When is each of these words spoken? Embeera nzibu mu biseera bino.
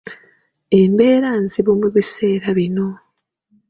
Embeera 0.79 1.29
nzibu 1.43 1.71
mu 1.81 1.87
biseera 1.95 2.47
bino. 2.57 2.87